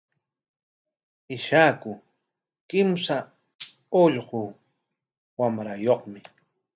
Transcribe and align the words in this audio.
Ishaku 1.35 1.91
kimsa 2.69 3.15
ullqu 4.01 4.39
wamrayuqmi. 5.39 6.19